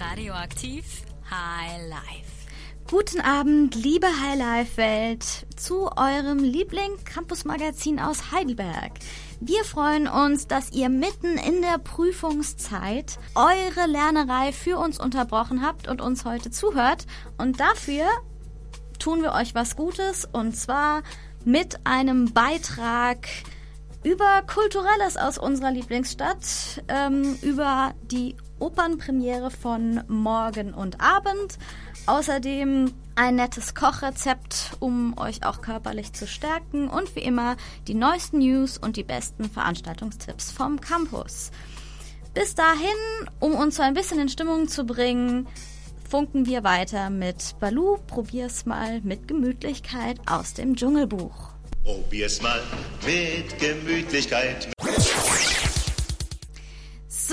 Radioaktiv 0.00 0.84
High 1.30 1.88
Life. 1.88 2.34
Guten 2.90 3.20
Abend, 3.20 3.74
liebe 3.74 4.06
Highlife-Welt, 4.06 5.46
zu 5.56 5.90
eurem 5.96 6.38
Liebling-Campus-Magazin 6.38 8.00
aus 8.00 8.32
Heidelberg. 8.32 8.92
Wir 9.40 9.64
freuen 9.64 10.06
uns, 10.06 10.46
dass 10.46 10.72
ihr 10.72 10.88
mitten 10.88 11.38
in 11.38 11.62
der 11.62 11.78
Prüfungszeit 11.78 13.18
eure 13.34 13.86
Lernerei 13.86 14.52
für 14.52 14.78
uns 14.78 14.98
unterbrochen 14.98 15.62
habt 15.62 15.88
und 15.88 16.00
uns 16.00 16.24
heute 16.24 16.50
zuhört. 16.50 17.06
Und 17.38 17.60
dafür 17.60 18.06
tun 18.98 19.22
wir 19.22 19.32
euch 19.32 19.54
was 19.54 19.76
Gutes 19.76 20.28
und 20.30 20.56
zwar 20.56 21.02
mit 21.44 21.86
einem 21.86 22.32
Beitrag 22.32 23.28
über 24.02 24.42
Kulturelles 24.42 25.16
aus 25.16 25.38
unserer 25.38 25.70
Lieblingsstadt, 25.70 26.82
ähm, 26.88 27.38
über 27.42 27.94
die 28.02 28.36
Opernpremiere 28.58 29.50
von 29.50 30.02
Morgen 30.08 30.74
und 30.74 31.00
Abend. 31.00 31.58
Außerdem 32.06 32.92
ein 33.16 33.36
nettes 33.36 33.74
Kochrezept, 33.74 34.76
um 34.80 35.16
euch 35.18 35.44
auch 35.44 35.60
körperlich 35.60 36.12
zu 36.12 36.26
stärken 36.26 36.88
und 36.88 37.14
wie 37.16 37.20
immer 37.20 37.56
die 37.86 37.94
neuesten 37.94 38.38
News 38.38 38.78
und 38.78 38.96
die 38.96 39.04
besten 39.04 39.48
Veranstaltungstipps 39.48 40.50
vom 40.50 40.80
Campus. 40.80 41.50
Bis 42.34 42.54
dahin, 42.54 43.28
um 43.38 43.54
uns 43.54 43.76
so 43.76 43.82
ein 43.82 43.94
bisschen 43.94 44.18
in 44.18 44.28
Stimmung 44.28 44.68
zu 44.68 44.84
bringen, 44.84 45.46
funken 46.08 46.46
wir 46.46 46.64
weiter 46.64 47.10
mit 47.10 47.56
Balu, 47.60 47.98
probier's 48.06 48.66
mal 48.66 49.00
mit 49.02 49.28
Gemütlichkeit 49.28 50.18
aus 50.26 50.54
dem 50.54 50.74
Dschungelbuch. 50.74 51.50
Probier's 51.84 52.42
mal 52.42 52.60
mit 53.04 53.58
Gemütlichkeit. 53.58 54.73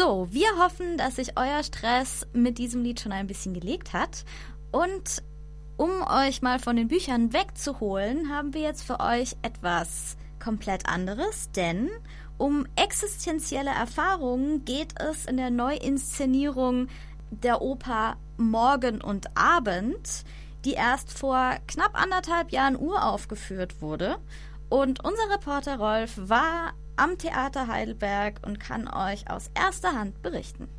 So, 0.04 0.28
wir 0.32 0.48
hoffen, 0.58 0.98
dass 0.98 1.18
sich 1.18 1.38
euer 1.38 1.62
Stress 1.62 2.26
mit 2.34 2.58
diesem 2.58 2.82
Lied 2.82 3.00
schon 3.00 3.12
ein 3.12 3.28
bisschen 3.28 3.54
gelegt 3.54 3.94
hat. 3.94 4.26
Und 4.72 5.22
um 5.78 5.92
euch 6.02 6.42
mal 6.42 6.58
von 6.58 6.76
den 6.76 6.88
Büchern 6.88 7.34
wegzuholen, 7.34 8.36
haben 8.36 8.56
wir 8.56 8.62
jetzt 8.62 8.82
für 8.82 9.00
euch 9.00 9.36
etwas 9.44 10.18
komplett 10.44 10.88
anderes, 10.90 11.52
denn 11.52 11.88
um 12.40 12.66
existenzielle 12.76 13.70
Erfahrungen 13.70 14.66
geht 14.66 15.00
es 15.00 15.28
in 15.28 15.38
der 15.38 15.52
Neuinszenierung 15.52 16.88
der 17.30 17.62
Oper 17.62 18.18
Morgen 18.38 19.02
und 19.02 19.38
Abend, 19.38 20.24
die 20.66 20.74
erst 20.74 21.16
vor 21.16 21.58
knapp 21.68 21.94
anderthalb 21.94 22.52
Jahren 22.52 22.76
uraufgeführt 22.76 23.84
wurde. 23.84 24.18
Und 24.68 25.06
unser 25.06 25.30
Reporter 25.32 25.78
Rolf 25.78 26.14
war 26.18 26.74
am 27.02 27.18
Theater 27.18 27.68
Heidelberg 27.68 28.42
und 28.46 28.60
kann 28.60 28.88
euch 28.88 29.28
aus 29.28 29.50
erster 29.56 29.94
Hand 29.94 30.22
berichten. 30.22 30.70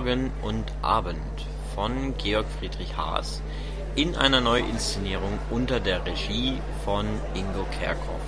Morgen 0.00 0.32
und 0.40 0.64
Abend 0.80 1.20
von 1.74 2.16
Georg 2.16 2.46
Friedrich 2.58 2.96
Haas 2.96 3.42
in 3.96 4.16
einer 4.16 4.40
Neuinszenierung 4.40 5.38
unter 5.50 5.78
der 5.78 6.06
Regie 6.06 6.58
von 6.86 7.04
Ingo 7.34 7.66
Kerkhoff, 7.78 8.22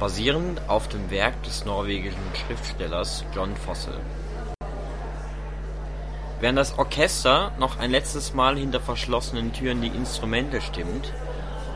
basierend 0.00 0.60
auf 0.68 0.88
dem 0.88 1.08
Werk 1.12 1.40
des 1.44 1.64
norwegischen 1.64 2.18
Schriftstellers 2.34 3.24
John 3.32 3.54
Fosse. 3.54 3.92
Während 6.40 6.58
das 6.58 6.76
Orchester 6.76 7.52
noch 7.60 7.78
ein 7.78 7.92
letztes 7.92 8.34
Mal 8.34 8.58
hinter 8.58 8.80
verschlossenen 8.80 9.52
Türen 9.52 9.82
die 9.82 9.96
Instrumente 9.96 10.60
stimmt 10.60 11.12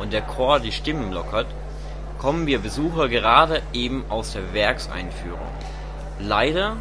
und 0.01 0.13
der 0.13 0.23
Chor 0.23 0.59
die 0.59 0.73
Stimmen 0.73 1.13
lockert, 1.13 1.47
kommen 2.19 2.49
wir 2.49 2.59
Besucher 2.59 3.09
gerade 3.09 3.63
eben 3.73 4.05
aus 4.09 4.33
der 4.33 4.53
Werkseinführung. 4.53 5.53
Leider 6.19 6.77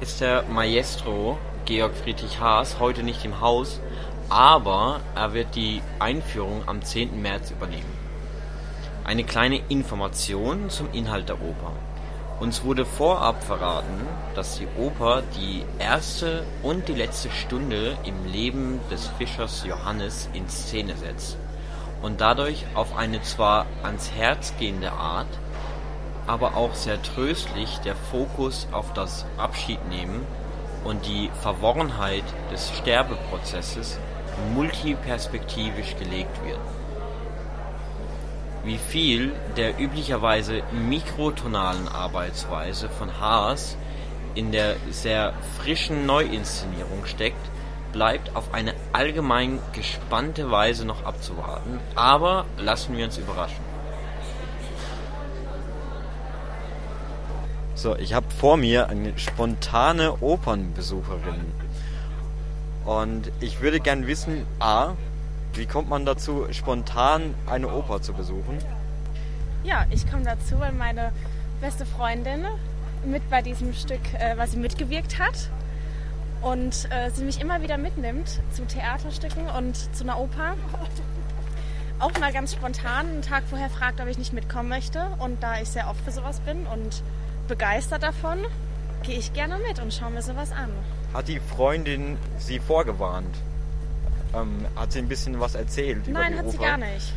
ist 0.00 0.20
der 0.20 0.42
Maestro 0.52 1.38
Georg 1.68 1.94
Friedrich 1.94 2.40
Haas 2.40 2.80
heute 2.80 3.02
nicht 3.02 3.26
im 3.26 3.42
Haus, 3.42 3.78
aber 4.30 5.00
er 5.14 5.34
wird 5.34 5.54
die 5.54 5.82
Einführung 5.98 6.62
am 6.66 6.80
10. 6.80 7.20
März 7.20 7.50
übernehmen. 7.50 7.92
Eine 9.04 9.22
kleine 9.22 9.60
Information 9.68 10.70
zum 10.70 10.90
Inhalt 10.94 11.28
der 11.28 11.42
Oper. 11.42 11.72
Uns 12.40 12.64
wurde 12.64 12.86
vorab 12.86 13.44
verraten, 13.44 14.06
dass 14.34 14.56
die 14.56 14.66
Oper 14.78 15.22
die 15.36 15.62
erste 15.78 16.46
und 16.62 16.88
die 16.88 16.94
letzte 16.94 17.30
Stunde 17.30 17.98
im 18.02 18.24
Leben 18.32 18.80
des 18.90 19.06
Fischers 19.18 19.66
Johannes 19.66 20.30
in 20.32 20.48
Szene 20.48 20.96
setzt 20.96 21.36
und 22.00 22.22
dadurch 22.22 22.64
auf 22.76 22.96
eine 22.96 23.20
zwar 23.20 23.66
ans 23.82 24.10
Herz 24.12 24.54
gehende 24.58 24.92
Art 24.92 25.28
aber 26.26 26.56
auch 26.56 26.74
sehr 26.74 27.02
tröstlich 27.02 27.78
der 27.78 27.96
Fokus 27.96 28.68
auf 28.70 28.92
das 28.94 29.26
Abschiednehmen 29.36 30.26
und 30.84 31.06
die 31.06 31.30
Verworrenheit 31.42 32.24
des 32.52 32.70
Sterbeprozesses 32.76 33.98
multiperspektivisch 34.54 35.96
gelegt 35.96 36.44
wird. 36.44 36.58
Wie 38.64 38.78
viel 38.78 39.32
der 39.56 39.80
üblicherweise 39.80 40.62
mikrotonalen 40.72 41.88
Arbeitsweise 41.88 42.88
von 42.88 43.20
Haas 43.20 43.76
in 44.34 44.52
der 44.52 44.76
sehr 44.90 45.32
frischen 45.58 46.06
Neuinszenierung 46.06 47.06
steckt, 47.06 47.50
bleibt 47.92 48.36
auf 48.36 48.52
eine 48.52 48.74
allgemein 48.92 49.58
gespannte 49.72 50.50
Weise 50.50 50.84
noch 50.84 51.04
abzuwarten, 51.04 51.80
aber 51.94 52.44
lassen 52.58 52.96
wir 52.96 53.04
uns 53.06 53.16
überraschen. 53.16 53.67
So, 57.78 57.94
ich 57.94 58.12
habe 58.12 58.28
vor 58.28 58.56
mir 58.56 58.88
eine 58.88 59.16
spontane 59.16 60.20
Opernbesucherin. 60.20 61.52
Und 62.84 63.30
ich 63.38 63.60
würde 63.60 63.78
gern 63.78 64.08
wissen, 64.08 64.44
a, 64.58 64.96
wie 65.52 65.64
kommt 65.64 65.88
man 65.88 66.04
dazu, 66.04 66.48
spontan 66.50 67.36
eine 67.46 67.72
Oper 67.72 68.02
zu 68.02 68.14
besuchen? 68.14 68.58
Ja, 69.62 69.86
ich 69.90 70.10
komme 70.10 70.24
dazu, 70.24 70.58
weil 70.58 70.72
meine 70.72 71.12
beste 71.60 71.86
Freundin 71.86 72.46
mit 73.04 73.30
bei 73.30 73.42
diesem 73.42 73.72
Stück, 73.72 74.12
äh, 74.14 74.36
was 74.36 74.50
sie 74.50 74.58
mitgewirkt 74.58 75.20
hat. 75.20 75.48
Und 76.42 76.88
äh, 76.90 77.12
sie 77.12 77.22
mich 77.22 77.40
immer 77.40 77.62
wieder 77.62 77.78
mitnimmt 77.78 78.40
zu 78.50 78.66
Theaterstücken 78.66 79.46
und 79.56 79.76
zu 79.94 80.02
einer 80.02 80.18
Oper. 80.18 80.56
Auch 82.00 82.18
mal 82.18 82.32
ganz 82.32 82.54
spontan 82.54 83.06
einen 83.06 83.22
Tag 83.22 83.44
vorher 83.48 83.70
fragt, 83.70 84.00
ob 84.00 84.08
ich 84.08 84.18
nicht 84.18 84.32
mitkommen 84.32 84.68
möchte. 84.68 85.06
Und 85.20 85.44
da 85.44 85.60
ich 85.60 85.68
sehr 85.68 85.88
oft 85.88 86.00
für 86.04 86.10
sowas 86.10 86.40
bin 86.40 86.66
und 86.66 87.04
begeistert 87.48 88.02
davon, 88.02 88.38
gehe 89.02 89.18
ich 89.18 89.32
gerne 89.32 89.58
mit 89.58 89.80
und 89.80 89.92
schaue 89.92 90.10
mir 90.10 90.22
sowas 90.22 90.52
an. 90.52 90.70
Hat 91.14 91.28
die 91.28 91.40
Freundin 91.40 92.18
Sie 92.38 92.58
vorgewarnt? 92.58 93.34
Ähm, 94.34 94.66
hat 94.76 94.92
sie 94.92 94.98
ein 94.98 95.08
bisschen 95.08 95.40
was 95.40 95.54
erzählt? 95.54 96.06
Nein, 96.06 96.36
hat 96.36 96.46
die 96.46 96.50
sie 96.50 96.58
gar 96.58 96.76
nicht. 96.76 97.12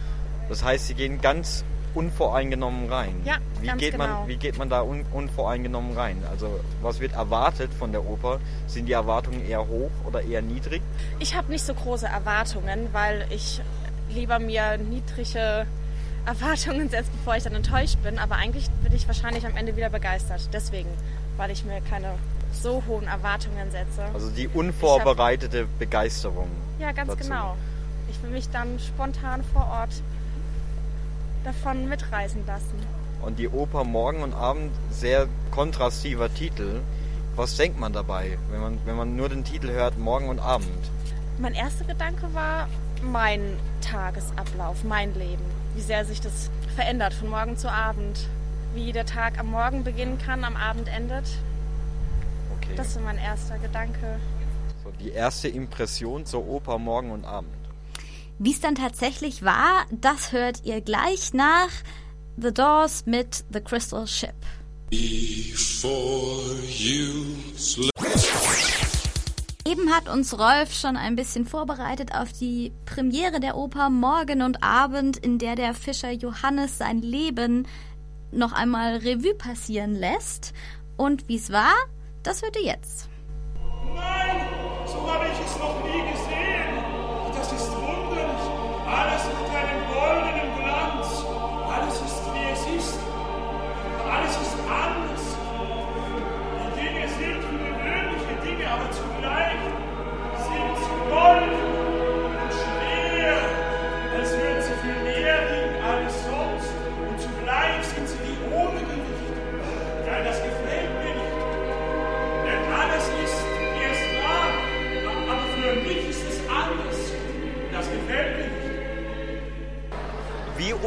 Das 0.47 0.63
heißt, 0.63 0.87
Sie 0.87 0.93
gehen 0.93 1.21
ganz 1.21 1.63
unvoreingenommen 1.93 2.89
rein. 2.89 3.21
Ja, 3.25 3.37
wie 3.59 3.67
ganz 3.67 3.79
geht 3.81 3.91
genau. 3.91 4.07
Man, 4.07 4.27
wie 4.27 4.37
geht 4.37 4.57
man 4.57 4.69
da 4.69 4.81
un, 4.81 5.05
unvoreingenommen 5.11 5.97
rein? 5.97 6.23
Also, 6.29 6.59
was 6.81 7.01
wird 7.01 7.13
erwartet 7.13 7.73
von 7.73 7.91
der 7.91 8.05
Oper? 8.05 8.39
Sind 8.67 8.85
die 8.85 8.93
Erwartungen 8.93 9.45
eher 9.45 9.67
hoch 9.67 9.91
oder 10.05 10.21
eher 10.21 10.41
niedrig? 10.41 10.81
Ich 11.19 11.35
habe 11.35 11.51
nicht 11.51 11.66
so 11.66 11.73
große 11.73 12.07
Erwartungen, 12.07 12.87
weil 12.93 13.25
ich 13.29 13.61
lieber 14.09 14.39
mir 14.39 14.77
niedrige 14.77 15.67
Erwartungen 16.26 16.90
setze, 16.90 17.12
bevor 17.12 17.35
ich 17.35 17.44
dann 17.44 17.56
enttäuscht 17.56 17.97
bin. 18.03 18.20
Aber 18.20 18.35
eigentlich 18.35 18.70
bin 18.84 18.94
ich 18.94 19.08
wahrscheinlich 19.08 19.46
am 19.46 19.56
Ende 19.56 19.76
wieder 19.76 19.90
begeistert. 19.90 20.50
Deswegen, 20.53 20.90
weil 21.38 21.52
ich 21.52 21.66
mir 21.66 21.82
keine 21.82 22.14
so 22.53 22.84
hohen 22.88 23.08
Erwartungen 23.08 23.72
setze. 23.72 24.03
Also 24.14 24.29
die 24.29 24.47
unvorbereitete 24.47 25.68
Begeisterung. 25.79 26.50
Ja, 26.79 26.91
ganz 26.91 27.09
dazu. 27.09 27.23
genau. 27.23 27.58
Ich 28.09 28.22
will 28.23 28.29
mich 28.32 28.50
dann 28.50 28.79
spontan 28.79 29.44
vor 29.53 29.68
Ort 29.68 30.02
davon 31.44 31.88
mitreißen 31.88 32.46
lassen. 32.46 32.76
Und 33.22 33.40
die 33.40 33.47
Oper 33.47 33.84
Morgen 33.84 34.23
und 34.23 34.34
Abend, 34.34 34.72
sehr 34.90 35.28
kontrastiver 35.52 36.34
Titel. 36.34 36.82
Was 37.35 37.56
denkt 37.56 37.79
man 37.79 37.94
dabei, 37.94 38.38
wenn 38.50 38.62
man, 38.62 38.79
wenn 38.85 38.96
man 38.96 39.16
nur 39.16 39.29
den 39.29 39.44
Titel 39.44 39.72
hört, 39.72 39.97
Morgen 39.97 40.28
und 40.28 40.40
Abend? 40.40 40.68
Mein 41.38 41.53
erster 41.53 41.85
Gedanke 41.85 42.34
war 42.34 42.68
mein 43.02 43.58
Tagesablauf, 43.82 44.84
mein 44.84 45.14
Leben. 45.14 45.60
Wie 45.76 45.82
sehr 45.82 46.06
sich 46.06 46.22
das 46.22 46.50
verändert 46.76 47.14
von 47.14 47.29
morgen 47.29 47.58
zu 47.58 47.72
Abend. 47.72 48.20
Wie 48.73 48.91
der 48.91 49.06
Tag 49.06 49.40
am 49.40 49.47
Morgen 49.52 49.84
beginnen 49.84 50.18
kann, 50.18 50.44
am 50.44 50.56
Abend 50.56 50.88
endet. 50.88 51.26
Okay. 52.58 52.73
Das 52.76 52.90
ist 52.90 53.02
mein 53.02 53.18
erster 53.18 53.58
Gedanke. 53.59 54.20
So 54.84 54.91
die 55.00 55.12
erste 55.12 55.47
Impression 55.47 56.26
zur 56.26 56.47
Oper 56.47 56.78
Morgen 56.78 57.12
und 57.12 57.26
Abend. 57.26 57.52
Wie 58.40 58.52
es 58.52 58.59
dann 58.59 58.76
tatsächlich 58.76 59.44
war, 59.44 59.85
das 59.91 60.32
hört 60.32 60.64
ihr 60.64 60.82
gleich 60.82 61.34
nach 61.34 61.70
The 62.38 62.53
Doors 62.53 63.06
mit 63.06 63.44
The 63.52 63.62
Crystal 63.62 64.08
Ship. 64.08 64.34
Eben 64.90 65.52
hat 69.91 70.08
uns 70.08 70.40
Rolf 70.40 70.73
schon 70.73 70.96
ein 70.96 71.16
bisschen 71.16 71.46
vorbereitet 71.46 72.16
auf 72.16 72.32
die 72.32 72.72
Premiere 72.85 73.40
der 73.40 73.58
Oper 73.58 73.90
Morgen 73.90 74.41
und 74.41 74.64
Abend, 74.64 75.17
in 75.17 75.38
der 75.38 75.55
der 75.55 75.73
Fischer 75.73 76.11
Johannes 76.11 76.78
sein 76.78 77.02
Leben 77.02 77.67
noch 78.32 78.53
einmal 78.53 78.97
Revue 78.97 79.35
passieren 79.35 79.93
lässt. 79.93 80.53
Und 80.97 81.28
wie 81.28 81.35
es 81.35 81.52
war, 81.52 81.73
das 82.23 82.41
hört 82.41 82.55
ihr 82.55 82.66
jetzt. 82.66 83.09
Nein, 83.93 84.47
so 84.85 85.11
habe 85.11 85.26
ich 85.26 85.46
es 85.46 85.58
noch 85.59 85.84
nie 85.84 86.11
gesehen. 86.11 86.41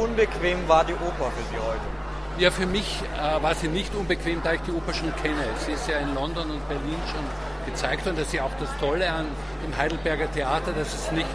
Unbequem 0.05 0.67
war 0.67 0.85
die 0.85 0.93
Oper 0.93 1.31
für 1.31 1.43
Sie 1.51 1.57
heute? 1.57 1.81
Ja, 2.37 2.51
für 2.51 2.65
mich 2.65 3.01
äh, 3.17 3.41
war 3.41 3.55
sie 3.55 3.69
nicht 3.69 3.95
unbequem, 3.95 4.41
da 4.43 4.53
ich 4.53 4.61
die 4.61 4.71
Oper 4.71 4.93
schon 4.93 5.15
kenne. 5.15 5.45
Sie 5.65 5.71
ist 5.71 5.87
ja 5.87 5.99
in 5.99 6.13
London 6.13 6.51
und 6.51 6.67
Berlin 6.67 6.99
schon 7.09 7.23
gezeigt 7.65 8.05
und 8.07 8.17
das 8.17 8.27
ist 8.27 8.33
ja 8.33 8.43
auch 8.43 8.55
das 8.59 8.69
Tolle 8.79 9.09
an 9.09 9.25
dem 9.65 9.75
Heidelberger 9.75 10.31
Theater, 10.31 10.73
dass 10.73 10.93
es 10.93 11.11
nicht 11.11 11.29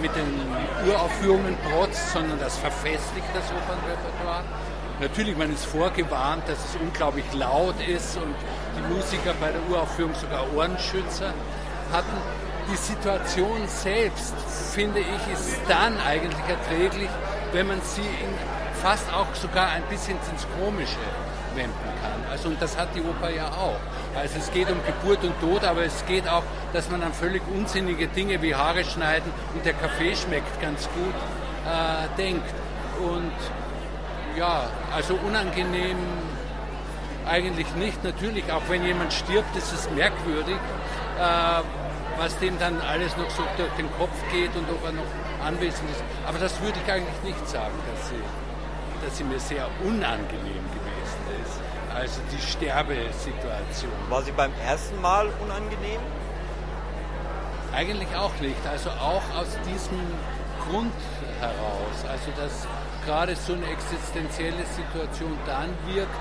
mit 0.00 0.14
den 0.14 0.88
Uraufführungen 0.88 1.56
protzt, 1.70 2.12
sondern 2.12 2.38
das 2.38 2.56
verfestigt 2.56 3.26
das 3.34 3.44
Opernrepertoire. 3.50 4.44
Natürlich, 5.00 5.36
man 5.36 5.52
ist 5.52 5.66
vorgewarnt, 5.66 6.44
dass 6.46 6.58
es 6.58 6.80
unglaublich 6.80 7.24
laut 7.34 7.74
ist 7.86 8.16
und 8.16 8.34
die 8.78 8.94
Musiker 8.94 9.34
bei 9.40 9.50
der 9.50 9.60
Uraufführung 9.68 10.14
sogar 10.14 10.46
Ohrenschützer 10.54 11.34
hatten. 11.90 12.16
Die 12.70 12.76
Situation 12.76 13.66
selbst, 13.66 14.34
finde 14.72 15.00
ich, 15.00 15.32
ist 15.32 15.58
dann 15.66 15.98
eigentlich 15.98 16.38
erträglich, 16.48 17.10
wenn 17.52 17.68
man 17.68 17.80
sie 17.82 18.00
in 18.00 18.34
fast 18.82 19.12
auch 19.12 19.32
sogar 19.34 19.68
ein 19.70 19.82
bisschen 19.84 20.18
ins 20.32 20.46
Komische 20.58 20.98
wenden 21.54 21.72
kann. 22.02 22.30
Also 22.30 22.48
und 22.48 22.60
das 22.60 22.76
hat 22.76 22.88
die 22.94 23.00
Oper 23.00 23.30
ja 23.30 23.48
auch. 23.48 23.78
Also 24.18 24.38
es 24.38 24.50
geht 24.50 24.70
um 24.70 24.78
Geburt 24.84 25.22
und 25.22 25.38
Tod, 25.40 25.64
aber 25.64 25.84
es 25.84 26.04
geht 26.06 26.28
auch, 26.28 26.42
dass 26.72 26.90
man 26.90 27.02
an 27.02 27.12
völlig 27.12 27.42
unsinnige 27.54 28.08
Dinge 28.08 28.42
wie 28.42 28.54
Haare 28.54 28.84
schneiden 28.84 29.30
und 29.54 29.64
der 29.64 29.74
Kaffee 29.74 30.16
schmeckt 30.16 30.60
ganz 30.60 30.88
gut 30.94 31.14
äh, 31.66 32.16
denkt. 32.18 32.48
Und 32.98 33.32
ja, 34.36 34.64
also 34.94 35.14
unangenehm 35.14 35.96
eigentlich 37.26 37.72
nicht. 37.76 38.02
Natürlich, 38.02 38.50
auch 38.50 38.62
wenn 38.68 38.84
jemand 38.84 39.12
stirbt, 39.12 39.54
ist 39.56 39.72
es 39.72 39.90
merkwürdig, 39.90 40.56
äh, 41.18 41.62
was 42.18 42.36
dem 42.38 42.58
dann 42.58 42.80
alles 42.80 43.16
noch 43.16 43.30
so 43.30 43.42
durch 43.56 43.72
den 43.78 43.90
Kopf 43.96 44.16
geht 44.32 44.54
und 44.56 44.68
ob 44.70 44.84
er 44.84 44.92
noch 44.92 45.04
anwesend 45.44 45.90
ist. 45.90 46.02
Aber 46.26 46.38
das 46.38 46.60
würde 46.60 46.78
ich 46.84 46.92
eigentlich 46.92 47.22
nicht 47.22 47.48
sagen, 47.48 47.74
dass 47.90 48.08
sie, 48.08 49.04
dass 49.04 49.18
sie 49.18 49.24
mir 49.24 49.40
sehr 49.40 49.68
unangenehm 49.84 50.64
gewesen 50.76 51.22
ist. 51.42 51.60
Also 51.94 52.20
die 52.32 52.40
Sterbesituation. 52.40 53.92
War 54.08 54.22
sie 54.22 54.32
beim 54.32 54.52
ersten 54.66 55.00
Mal 55.00 55.28
unangenehm? 55.42 56.00
Eigentlich 57.74 58.14
auch 58.16 58.34
nicht. 58.40 58.66
Also 58.70 58.90
auch 58.90 59.22
aus 59.36 59.58
diesem 59.66 60.00
Grund 60.68 60.92
heraus. 61.40 61.96
Also 62.08 62.30
dass 62.40 62.66
gerade 63.04 63.36
so 63.36 63.52
eine 63.54 63.66
existenzielle 63.66 64.64
Situation 64.76 65.36
dann 65.46 65.70
wirkt, 65.86 66.14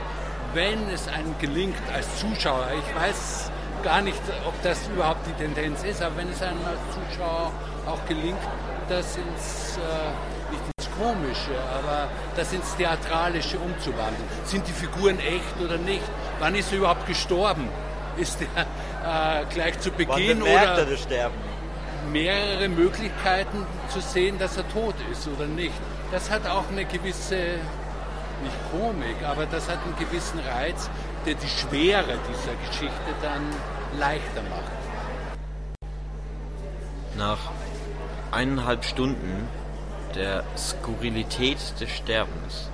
wenn 0.54 0.90
es 0.90 1.08
einem 1.08 1.38
gelingt 1.40 1.78
als 1.94 2.20
Zuschauer. 2.20 2.68
Ich 2.78 2.96
weiß 2.96 3.52
gar 3.84 4.02
nicht, 4.02 4.22
ob 4.46 4.54
das 4.64 4.88
überhaupt 4.88 5.26
die 5.28 5.34
Tendenz 5.34 5.84
ist, 5.84 6.02
aber 6.02 6.18
wenn 6.18 6.30
es 6.30 6.42
einem 6.42 6.60
als 6.66 6.80
Zuschauer 6.94 7.52
auch 7.86 8.06
gelingt, 8.08 8.40
das 8.88 9.18
ins, 9.18 9.78
äh, 9.78 10.52
nicht 10.52 10.64
ins 10.78 10.90
Komische, 10.98 11.52
aber 11.80 12.08
das 12.36 12.54
ins 12.54 12.76
Theatralische 12.76 13.58
umzuwandeln. 13.58 14.28
Sind 14.46 14.68
die 14.68 14.74
Figuren 14.74 15.20
echt 15.20 15.60
oder 15.64 15.78
nicht? 15.78 16.04
Wann 16.40 16.56
ist 16.56 16.72
er 16.72 16.80
überhaupt 16.80 17.06
gestorben? 17.08 17.68
Ist 18.18 18.40
er 18.42 19.42
äh, 19.42 19.46
gleich 19.46 19.80
zu 19.80 19.90
Wann 19.92 19.98
Beginn 19.98 20.40
bemerkt 20.40 20.74
oder 20.74 20.78
er 20.80 20.86
das 20.86 21.02
Sterben? 21.02 21.36
mehrere 22.12 22.68
Möglichkeiten 22.68 23.66
zu 23.90 24.02
sehen, 24.02 24.38
dass 24.40 24.58
er 24.58 24.68
tot 24.70 24.96
ist 25.12 25.28
oder 25.28 25.46
nicht. 25.46 25.74
Das 26.12 26.30
hat 26.30 26.48
auch 26.48 26.66
eine 26.70 26.86
gewisse, 26.86 27.60
nicht 28.42 28.56
Komik, 28.72 29.18
aber 29.28 29.46
das 29.46 29.70
hat 29.70 29.80
einen 29.86 29.96
gewissen 29.98 30.40
Reiz, 30.40 30.90
der 31.26 31.36
die 31.36 31.48
Schwere 31.48 32.18
dieser 32.30 32.56
Geschichte 32.68 33.14
dann 33.22 33.44
leichter 34.00 34.42
macht. 34.50 34.72
Nach 37.18 37.52
eineinhalb 38.32 38.86
Stunden 38.86 39.48
der 40.16 40.44
Skurrilität 40.58 41.58
des 41.80 41.90
Sterbens 41.90 42.70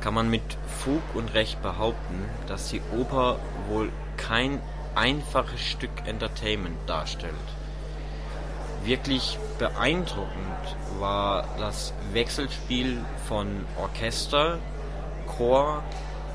kann 0.00 0.14
man 0.14 0.30
mit 0.30 0.42
Fug 0.66 1.02
und 1.14 1.34
Recht 1.34 1.62
behaupten, 1.62 2.24
dass 2.46 2.68
die 2.68 2.80
Oper 2.96 3.38
wohl 3.68 3.90
kein 4.16 4.60
einfaches 4.94 5.60
Stück 5.60 5.90
Entertainment 6.06 6.76
darstellt. 6.86 7.34
Wirklich 8.84 9.38
beeindruckend 9.58 10.76
war 10.98 11.44
das 11.58 11.92
Wechselspiel 12.12 12.98
von 13.28 13.66
Orchester, 13.78 14.58
Chor 15.36 15.82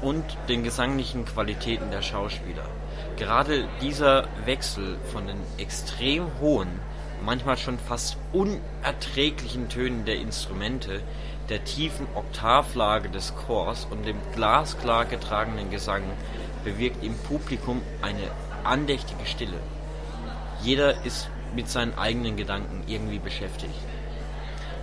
und 0.01 0.23
den 0.49 0.63
gesanglichen 0.63 1.25
Qualitäten 1.25 1.91
der 1.91 2.01
Schauspieler. 2.01 2.65
Gerade 3.17 3.67
dieser 3.81 4.27
Wechsel 4.45 4.97
von 5.11 5.27
den 5.27 5.39
extrem 5.57 6.27
hohen, 6.39 6.79
manchmal 7.23 7.57
schon 7.57 7.79
fast 7.79 8.17
unerträglichen 8.33 9.69
Tönen 9.69 10.05
der 10.05 10.15
Instrumente, 10.15 11.01
der 11.49 11.63
tiefen 11.63 12.07
Oktavlage 12.15 13.09
des 13.09 13.33
Chors 13.35 13.87
und 13.89 14.05
dem 14.05 14.17
glasklar 14.33 15.05
getragenen 15.05 15.69
Gesang 15.69 16.03
bewirkt 16.63 17.03
im 17.03 17.15
Publikum 17.15 17.81
eine 18.01 18.31
andächtige 18.63 19.25
Stille. 19.25 19.59
Jeder 20.61 21.05
ist 21.05 21.29
mit 21.55 21.69
seinen 21.69 21.97
eigenen 21.97 22.35
Gedanken 22.35 22.83
irgendwie 22.87 23.19
beschäftigt. 23.19 23.73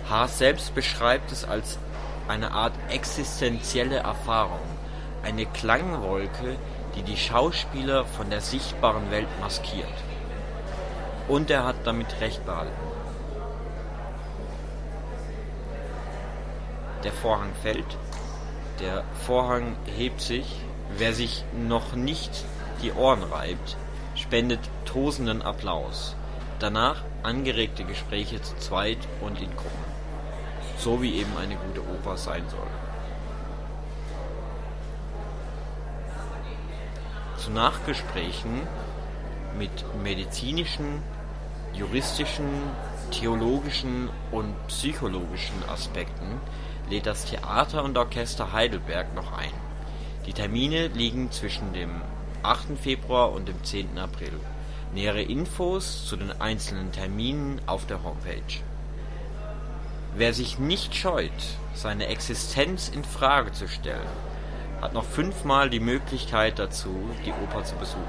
Haas 0.09 0.37
selbst 0.37 0.73
beschreibt 0.73 1.31
es 1.31 1.45
als 1.45 1.77
eine 2.27 2.51
Art 2.51 2.73
existenzielle 2.89 3.97
Erfahrung, 3.97 4.61
eine 5.23 5.45
Klangwolke, 5.45 6.57
die 6.95 7.03
die 7.03 7.17
Schauspieler 7.17 8.05
von 8.05 8.29
der 8.29 8.41
sichtbaren 8.41 9.09
Welt 9.11 9.27
maskiert. 9.39 9.87
Und 11.27 11.49
er 11.49 11.65
hat 11.65 11.75
damit 11.85 12.19
recht 12.21 12.45
behalten. 12.45 12.71
Der 17.03 17.11
Vorhang 17.11 17.51
fällt, 17.61 17.97
der 18.79 19.03
Vorhang 19.25 19.75
hebt 19.85 20.21
sich, 20.21 20.59
wer 20.97 21.13
sich 21.13 21.43
noch 21.53 21.93
nicht 21.93 22.45
die 22.81 22.91
Ohren 22.93 23.23
reibt, 23.23 23.77
spendet 24.15 24.59
tosenden 24.85 25.41
Applaus. 25.41 26.15
Danach 26.59 27.03
angeregte 27.23 27.83
Gespräche 27.83 28.41
zu 28.41 28.55
zweit 28.57 28.99
und 29.21 29.41
in 29.41 29.55
Gruppen. 29.55 29.92
So 30.83 31.01
wie 31.01 31.15
eben 31.15 31.37
eine 31.37 31.55
gute 31.55 31.79
Oper 31.79 32.17
sein 32.17 32.43
soll. 32.49 32.67
Zu 37.37 37.51
Nachgesprächen 37.51 38.67
mit 39.57 39.71
medizinischen, 40.03 41.01
juristischen, 41.73 42.49
theologischen 43.11 44.09
und 44.31 44.55
psychologischen 44.67 45.63
Aspekten 45.69 46.41
lädt 46.89 47.05
das 47.05 47.23
Theater 47.23 47.85
und 47.85 47.97
Orchester 47.97 48.51
Heidelberg 48.51 49.15
noch 49.15 49.31
ein. 49.37 49.53
Die 50.25 50.33
Termine 50.33 50.87
liegen 50.87 51.31
zwischen 51.31 51.71
dem 51.71 52.01
8. 52.41 52.77
Februar 52.77 53.31
und 53.31 53.47
dem 53.47 53.63
10. 53.63 53.97
April. 53.97 54.33
Nähere 54.93 55.21
Infos 55.21 56.05
zu 56.05 56.17
den 56.17 56.41
einzelnen 56.41 56.91
Terminen 56.91 57.61
auf 57.67 57.87
der 57.87 58.03
Homepage. 58.03 58.61
Wer 60.15 60.33
sich 60.33 60.59
nicht 60.59 60.93
scheut, 60.93 61.31
seine 61.73 62.05
Existenz 62.05 62.87
in 62.87 63.03
Frage 63.03 63.51
zu 63.51 63.67
stellen, 63.67 64.07
hat 64.79 64.93
noch 64.93 65.05
fünfmal 65.05 65.71
die 65.71 65.79
Möglichkeit 65.79 66.59
dazu, 66.59 67.09
die 67.25 67.31
Oper 67.31 67.63
zu 67.63 67.75
besuchen. 67.75 68.03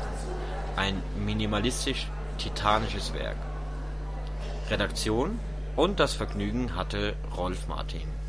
Ein 0.76 1.02
minimalistisch 1.24 2.08
titanisches 2.36 3.14
Werk. 3.14 3.36
Redaktion 4.68 5.38
und 5.76 5.98
das 5.98 6.12
Vergnügen 6.12 6.76
hatte 6.76 7.14
Rolf 7.36 7.68
Martin. 7.68 8.23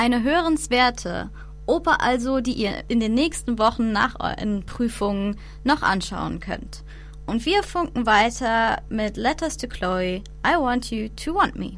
Eine 0.00 0.22
hörenswerte 0.22 1.28
Oper 1.66 2.00
also, 2.00 2.40
die 2.40 2.54
ihr 2.54 2.84
in 2.88 3.00
den 3.00 3.12
nächsten 3.12 3.58
Wochen 3.58 3.92
nach 3.92 4.18
euren 4.18 4.64
Prüfungen 4.64 5.38
noch 5.62 5.82
anschauen 5.82 6.40
könnt. 6.40 6.84
Und 7.26 7.44
wir 7.44 7.62
funken 7.62 8.06
weiter 8.06 8.80
mit 8.88 9.18
Letters 9.18 9.58
to 9.58 9.68
Chloe, 9.68 10.22
I 10.42 10.56
Want 10.58 10.90
You 10.90 11.10
to 11.22 11.34
Want 11.34 11.56
Me. 11.56 11.72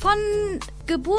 Von 0.00 0.18
Geburt 0.86 1.14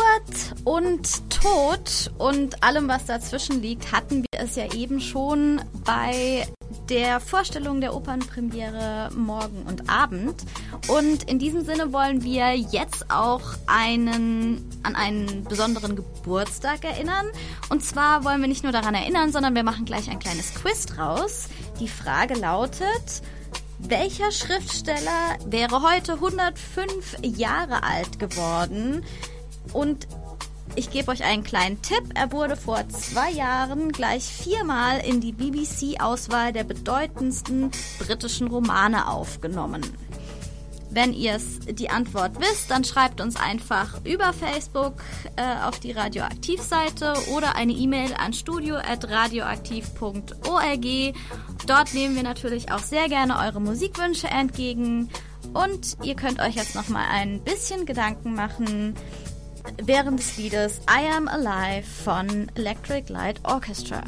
und 0.66 1.30
Tod 1.30 2.12
und 2.18 2.62
allem, 2.62 2.90
was 2.90 3.06
dazwischen 3.06 3.62
liegt, 3.62 3.94
hatten 3.94 4.26
wir 4.30 4.42
es 4.42 4.58
ja 4.58 4.74
eben 4.74 5.00
schon 5.00 5.62
bei 5.86 6.46
der 6.90 7.20
Vorstellung 7.20 7.82
der 7.82 7.96
Opernpremiere 7.96 9.10
morgen 9.16 9.64
und 9.68 9.90
Abend. 9.90 10.44
Und 10.88 11.30
in 11.30 11.38
diesem 11.38 11.64
Sinne 11.64 11.94
wollen 11.94 12.24
wir 12.24 12.56
jetzt 12.56 13.12
auch 13.12 13.42
einen, 13.68 14.68
an 14.84 14.96
einen 14.96 15.44
besonderen 15.44 15.96
Geburtstag 15.96 16.84
erinnern. 16.84 17.28
Und 17.70 17.84
zwar 17.84 18.24
wollen 18.24 18.42
wir 18.42 18.48
nicht 18.48 18.64
nur 18.64 18.72
daran 18.72 18.96
erinnern, 18.96 19.32
sondern 19.32 19.54
wir 19.56 19.64
machen 19.64 19.86
gleich 19.86 20.10
ein 20.10 20.20
kleines 20.20 20.56
Quiz 20.56 20.88
draus. 20.88 21.48
Die 21.80 21.88
Frage 21.88 22.34
lautet, 22.34 23.22
welcher 23.78 24.32
Schriftsteller 24.32 25.38
wäre 25.46 25.82
heute 25.84 26.14
105 26.14 27.18
Jahre 27.22 27.84
alt 27.84 28.20
geworden? 28.20 29.06
Und 29.74 30.08
ich 30.80 30.90
gebe 30.92 31.12
euch 31.12 31.24
einen 31.26 31.44
kleinen 31.44 31.82
Tipp. 31.82 32.04
Er 32.16 32.32
wurde 32.32 32.56
vor 32.56 32.88
zwei 32.88 33.30
Jahren 33.32 33.92
gleich 33.92 34.24
viermal 34.24 35.06
in 35.06 35.20
die 35.20 35.34
BBC-Auswahl 35.34 36.54
der 36.54 36.64
bedeutendsten 36.64 37.70
britischen 38.00 38.48
Romane 38.48 39.10
aufgenommen. 39.10 39.82
Wenn 40.90 41.14
ihr 41.14 41.38
die 41.70 41.90
Antwort 41.90 42.40
wisst, 42.40 42.72
dann 42.72 42.86
schreibt 42.86 43.20
uns 43.20 43.36
einfach 43.36 44.00
über 44.06 44.32
Facebook 44.32 44.94
äh, 45.36 45.66
auf 45.68 45.82
die 45.82 45.92
Radioaktiv-Seite 45.92 47.14
oder 47.36 47.58
eine 47.58 47.74
E-Mail 47.74 48.14
an 48.14 48.32
studio.radioaktiv.org. 48.32 51.14
Dort 51.68 51.94
nehmen 51.94 52.16
wir 52.16 52.24
natürlich 52.24 52.72
auch 52.72 52.80
sehr 52.80 53.10
gerne 53.10 53.38
eure 53.38 53.60
Musikwünsche 53.60 54.28
entgegen. 54.28 55.10
Und 55.54 55.98
ihr 56.04 56.16
könnt 56.16 56.40
euch 56.40 56.56
jetzt 56.56 56.76
nochmal 56.76 57.08
ein 57.12 57.42
bisschen 57.42 57.86
Gedanken 57.86 58.34
machen 58.34 58.96
während 59.78 60.20
des 60.20 60.38
Liedes 60.38 60.82
I 60.90 61.12
Am 61.16 61.28
Alive 61.28 61.88
von 61.88 62.52
Electric 62.56 63.12
Light 63.12 63.40
Orchestra. 63.44 64.04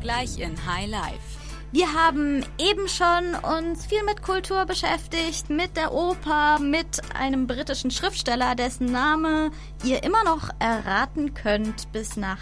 Gleich 0.00 0.38
in 0.38 0.54
High 0.66 0.88
Life. 0.88 1.36
Wir 1.72 1.92
haben 1.92 2.44
eben 2.58 2.88
schon 2.88 3.34
uns 3.42 3.86
viel 3.86 4.02
mit 4.04 4.22
Kultur 4.22 4.64
beschäftigt, 4.64 5.50
mit 5.50 5.76
der 5.76 5.92
Oper, 5.92 6.58
mit 6.58 7.02
einem 7.14 7.46
britischen 7.46 7.90
Schriftsteller, 7.90 8.54
dessen 8.54 8.86
Name 8.86 9.50
ihr 9.84 10.02
immer 10.04 10.24
noch 10.24 10.48
erraten 10.58 11.34
könnt 11.34 11.90
bis 11.92 12.16
nach 12.16 12.38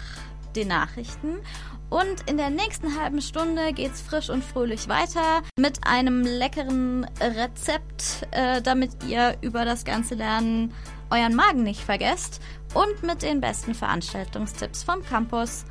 den 0.55 0.69
Nachrichten. 0.69 1.39
Und 1.89 2.29
in 2.29 2.37
der 2.37 2.49
nächsten 2.49 2.99
halben 2.99 3.21
Stunde 3.21 3.71
geht's 3.71 4.01
frisch 4.01 4.29
und 4.29 4.43
fröhlich 4.43 4.87
weiter 4.87 5.43
mit 5.57 5.85
einem 5.85 6.23
leckeren 6.23 7.05
Rezept, 7.21 8.27
äh, 8.31 8.61
damit 8.61 9.03
ihr 9.07 9.37
über 9.41 9.65
das 9.65 9.85
ganze 9.85 10.15
Lernen 10.15 10.73
euren 11.09 11.35
Magen 11.35 11.63
nicht 11.63 11.81
vergesst 11.81 12.41
und 12.73 13.03
mit 13.03 13.21
den 13.21 13.39
besten 13.39 13.75
Veranstaltungstipps 13.75 14.83
vom 14.83 15.03
Campus. 15.03 15.65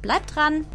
Bleibt 0.00 0.34
dran! 0.34 0.66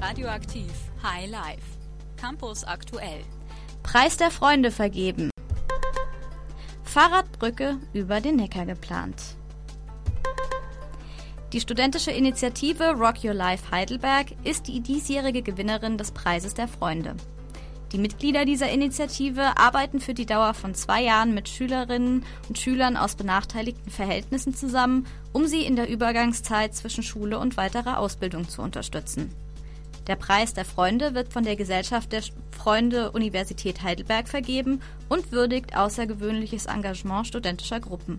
Radioaktiv 0.00 0.70
High 1.02 1.30
Life. 1.30 1.62
Campus 2.16 2.64
aktuell. 2.64 3.22
Preis 3.82 4.16
der 4.16 4.30
Freunde 4.30 4.70
vergeben. 4.70 5.30
Fahrradbrücke 6.82 7.78
über 7.92 8.20
den 8.20 8.36
Neckar 8.36 8.66
geplant. 8.66 9.37
Die 11.54 11.60
studentische 11.60 12.10
Initiative 12.10 12.90
Rock 12.90 13.24
Your 13.24 13.32
Life 13.32 13.70
Heidelberg 13.70 14.26
ist 14.44 14.66
die 14.66 14.80
diesjährige 14.80 15.40
Gewinnerin 15.40 15.96
des 15.96 16.10
Preises 16.10 16.52
der 16.52 16.68
Freunde. 16.68 17.14
Die 17.92 17.96
Mitglieder 17.96 18.44
dieser 18.44 18.68
Initiative 18.68 19.56
arbeiten 19.56 19.98
für 19.98 20.12
die 20.12 20.26
Dauer 20.26 20.52
von 20.52 20.74
zwei 20.74 21.02
Jahren 21.02 21.32
mit 21.32 21.48
Schülerinnen 21.48 22.22
und 22.48 22.58
Schülern 22.58 22.98
aus 22.98 23.14
benachteiligten 23.14 23.90
Verhältnissen 23.90 24.52
zusammen, 24.52 25.06
um 25.32 25.46
sie 25.46 25.64
in 25.64 25.74
der 25.74 25.88
Übergangszeit 25.88 26.74
zwischen 26.74 27.02
Schule 27.02 27.38
und 27.38 27.56
weiterer 27.56 27.98
Ausbildung 27.98 28.46
zu 28.46 28.60
unterstützen. 28.60 29.32
Der 30.06 30.16
Preis 30.16 30.52
der 30.52 30.66
Freunde 30.66 31.14
wird 31.14 31.32
von 31.32 31.44
der 31.44 31.56
Gesellschaft 31.56 32.12
der 32.12 32.22
Freunde 32.50 33.10
Universität 33.12 33.82
Heidelberg 33.82 34.28
vergeben 34.28 34.82
und 35.08 35.32
würdigt 35.32 35.74
außergewöhnliches 35.74 36.66
Engagement 36.66 37.26
studentischer 37.26 37.80
Gruppen. 37.80 38.18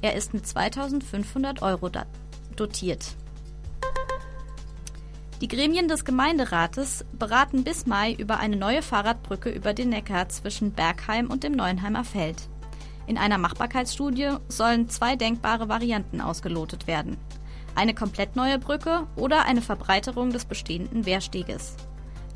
Er 0.00 0.14
ist 0.14 0.32
mit 0.32 0.46
2500 0.46 1.60
Euro 1.62 1.88
dotiert. 2.60 3.16
Die 5.42 5.48
Gremien 5.48 5.88
des 5.88 6.04
Gemeinderates 6.04 7.04
beraten 7.18 7.64
bis 7.64 7.86
Mai 7.86 8.12
über 8.12 8.38
eine 8.38 8.56
neue 8.56 8.80
Fahrradbrücke 8.80 9.50
über 9.50 9.74
den 9.74 9.88
Neckar 9.88 10.28
zwischen 10.28 10.70
Bergheim 10.70 11.30
und 11.30 11.42
dem 11.42 11.52
Neuenheimer 11.52 12.04
Feld. 12.04 12.48
In 13.08 13.18
einer 13.18 13.38
Machbarkeitsstudie 13.38 14.36
sollen 14.46 14.88
zwei 14.88 15.16
denkbare 15.16 15.68
Varianten 15.68 16.20
ausgelotet 16.20 16.86
werden. 16.86 17.16
Eine 17.74 17.92
komplett 17.92 18.36
neue 18.36 18.60
Brücke 18.60 19.08
oder 19.16 19.44
eine 19.44 19.62
Verbreiterung 19.62 20.30
des 20.30 20.44
bestehenden 20.44 21.06
Wehrsteges. 21.06 21.76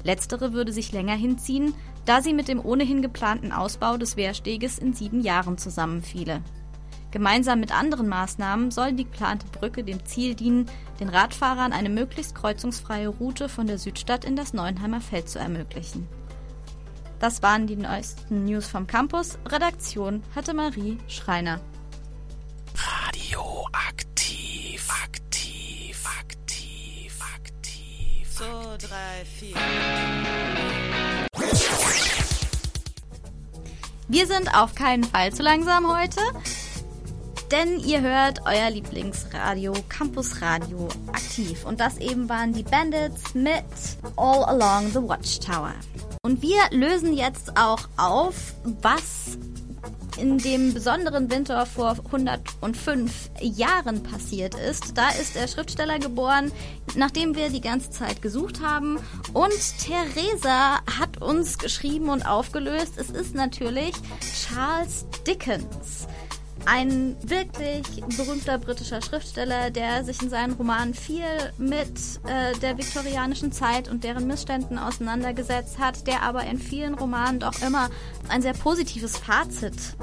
Letztere 0.02 0.52
würde 0.52 0.72
sich 0.72 0.90
länger 0.90 1.14
hinziehen, 1.14 1.74
da 2.06 2.22
sie 2.22 2.32
mit 2.32 2.48
dem 2.48 2.64
ohnehin 2.64 3.02
geplanten 3.02 3.52
Ausbau 3.52 3.96
des 3.96 4.16
Wehrsteges 4.16 4.78
in 4.78 4.94
sieben 4.94 5.20
Jahren 5.20 5.58
zusammenfiele. 5.58 6.42
Gemeinsam 7.10 7.60
mit 7.60 7.72
anderen 7.72 8.08
Maßnahmen 8.08 8.70
soll 8.70 8.92
die 8.92 9.04
geplante 9.04 9.46
Brücke 9.46 9.84
dem 9.84 10.04
Ziel 10.04 10.34
dienen, 10.34 10.66
den 11.00 11.08
Radfahrern 11.08 11.72
eine 11.72 11.88
möglichst 11.88 12.34
kreuzungsfreie 12.34 13.08
Route 13.08 13.48
von 13.48 13.66
der 13.66 13.78
Südstadt 13.78 14.24
in 14.24 14.36
das 14.36 14.52
Neuenheimer 14.52 15.00
Feld 15.00 15.28
zu 15.28 15.38
ermöglichen. 15.38 16.06
Das 17.18 17.42
waren 17.42 17.66
die 17.66 17.76
neuesten 17.76 18.44
News 18.44 18.66
vom 18.66 18.86
Campus. 18.86 19.38
Redaktion 19.46 20.22
hatte 20.34 20.52
Marie 20.52 20.98
Schreiner. 21.08 21.60
Radioaktiv, 22.74 24.86
aktiv, 25.02 26.04
aktiv, 26.20 27.18
aktiv. 27.34 28.30
So, 28.30 28.44
drei, 28.78 29.24
vier. 29.24 29.56
Wir 34.08 34.26
sind 34.26 34.54
auf 34.54 34.74
keinen 34.74 35.04
Fall 35.04 35.32
zu 35.32 35.42
langsam 35.42 35.92
heute, 35.92 36.20
denn 37.50 37.80
ihr 37.80 38.00
hört 38.00 38.40
euer 38.44 38.70
Lieblingsradio, 38.70 39.72
Campus 39.88 40.40
Radio, 40.42 40.88
aktiv. 41.08 41.64
Und 41.64 41.80
das 41.80 41.98
eben 41.98 42.28
waren 42.28 42.52
die 42.52 42.62
Bandits 42.62 43.34
mit 43.34 43.64
All 44.16 44.44
Along 44.44 44.88
the 44.90 45.02
Watchtower. 45.02 45.74
Und 46.22 46.42
wir 46.42 46.58
lösen 46.70 47.14
jetzt 47.14 47.56
auch 47.56 47.88
auf, 47.96 48.54
was 48.82 49.38
in 50.16 50.38
dem 50.38 50.72
besonderen 50.72 51.30
Winter 51.30 51.66
vor 51.66 51.96
105 52.06 53.30
Jahren 53.40 54.02
passiert 54.02 54.54
ist. 54.54 54.96
Da 54.96 55.10
ist 55.10 55.34
der 55.34 55.46
Schriftsteller 55.46 55.98
geboren, 55.98 56.50
nachdem 56.94 57.36
wir 57.36 57.50
die 57.50 57.60
ganze 57.60 57.90
Zeit 57.90 58.22
gesucht 58.22 58.60
haben. 58.62 58.98
Und 59.32 59.52
Theresa 59.78 60.80
hat 60.98 61.20
uns 61.20 61.58
geschrieben 61.58 62.08
und 62.08 62.26
aufgelöst. 62.26 62.94
Es 62.96 63.10
ist 63.10 63.34
natürlich 63.34 63.92
Charles 64.48 65.04
Dickens. 65.26 66.06
Ein 66.66 67.16
wirklich 67.22 68.02
berühmter 68.16 68.58
britischer 68.58 69.00
Schriftsteller, 69.00 69.70
der 69.70 70.04
sich 70.04 70.20
in 70.20 70.28
seinen 70.28 70.54
Romanen 70.54 70.94
viel 70.94 71.24
mit 71.58 72.20
äh, 72.26 72.58
der 72.60 72.76
viktorianischen 72.76 73.52
Zeit 73.52 73.88
und 73.88 74.02
deren 74.04 74.26
Missständen 74.26 74.78
auseinandergesetzt 74.78 75.78
hat, 75.78 76.06
der 76.06 76.22
aber 76.22 76.44
in 76.44 76.58
vielen 76.58 76.94
Romanen 76.94 77.40
doch 77.40 77.62
immer 77.62 77.88
ein 78.28 78.42
sehr 78.42 78.52
positives 78.52 79.16
Fazit 79.16 79.96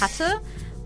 hatte. 0.00 0.40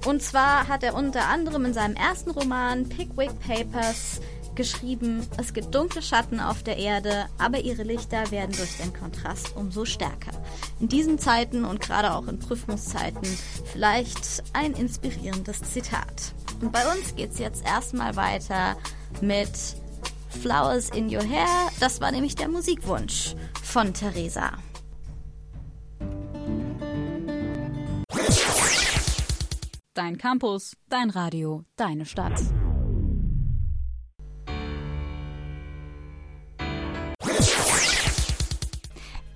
Und 0.07 0.23
zwar 0.23 0.69
hat 0.69 0.83
er 0.83 0.95
unter 0.95 1.29
anderem 1.29 1.67
in 1.67 1.75
seinem 1.75 1.97
ersten 1.97 2.31
Roman 2.31 2.89
Pickwick 2.89 3.39
Papers 3.41 4.21
geschrieben, 4.61 5.27
es 5.39 5.55
gibt 5.55 5.75
dunkle 5.75 6.03
Schatten 6.03 6.39
auf 6.39 6.63
der 6.63 6.77
Erde, 6.77 7.31
aber 7.39 7.61
ihre 7.61 7.83
Lichter 7.83 8.31
werden 8.31 8.55
durch 8.55 8.77
den 8.77 8.93
Kontrast 8.93 9.57
umso 9.57 9.87
stärker. 9.87 10.33
In 10.81 10.89
diesen 10.89 11.19
Zeiten 11.19 11.65
und 11.65 11.81
gerade 11.81 12.13
auch 12.13 12.29
in 12.29 12.39
Prüfungszeiten 12.39 13.27
vielleicht 13.73 14.43
ein 14.53 14.75
inspirierendes 14.75 15.63
Zitat. 15.63 16.35
Und 16.61 16.73
bei 16.73 16.83
uns 16.93 17.17
geht 17.17 17.33
es 17.33 17.39
jetzt 17.39 17.65
erstmal 17.65 18.17
weiter 18.17 18.77
mit 19.23 19.49
Flowers 20.29 20.91
in 20.91 21.07
Your 21.07 21.27
Hair. 21.27 21.71
Das 21.81 22.03
war 22.03 22.13
nämlich 22.13 22.35
der 22.35 22.51
Musikwunsch 22.51 23.35
von 23.63 23.95
Theresa. 23.95 24.53
Dein 29.95 30.19
Campus, 30.19 30.77
dein 30.91 31.09
Radio, 31.09 31.65
deine 31.77 32.05
Stadt. 32.05 32.39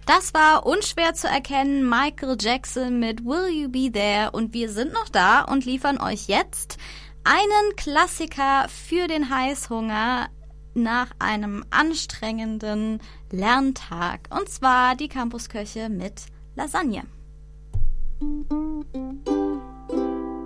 Das 0.07 0.35
war 0.35 0.67
unschwer 0.67 1.15
zu 1.15 1.29
erkennen 1.29 1.89
Michael 1.89 2.37
Jackson 2.39 3.01
mit 3.01 3.25
Will 3.25 3.49
You 3.49 3.69
Be 3.71 3.91
There 3.91 4.33
und 4.33 4.53
wir 4.53 4.69
sind 4.69 4.93
noch 4.93 5.09
da 5.09 5.43
und 5.43 5.65
liefern 5.65 5.99
euch 5.99 6.29
jetzt 6.29 6.77
einen 7.25 7.77
Klassiker 7.77 8.67
für 8.69 9.09
den 9.09 9.31
Heißhunger 9.31 10.29
nach 10.75 11.11
einem 11.19 11.65
anstrengenden 11.71 13.01
Lerntag 13.31 14.29
und 14.31 14.51
zwar 14.51 14.95
die 14.95 15.09
Campusköche 15.09 15.89
mit 15.89 16.27
Lasagne. 16.55 17.05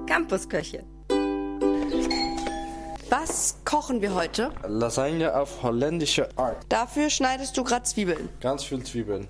Campusköche. 0.06 0.84
Was 3.10 3.56
kochen 3.64 4.02
wir 4.02 4.14
heute? 4.14 4.52
Lasagne 4.66 5.34
auf 5.34 5.62
holländische 5.62 6.28
Art. 6.36 6.58
Dafür 6.68 7.08
schneidest 7.08 7.56
du 7.56 7.64
gerade 7.64 7.84
Zwiebeln. 7.84 8.28
Ganz 8.40 8.64
viel 8.64 8.82
Zwiebeln. 8.82 9.26